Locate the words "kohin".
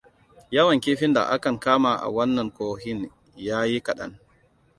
2.53-3.11